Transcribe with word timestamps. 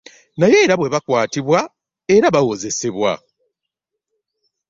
Naye 0.39 0.57
era 0.65 0.75
bwe 0.77 0.91
bakwatibwa 0.93 1.59
era 2.15 2.27
bawozesebwa. 2.35 3.13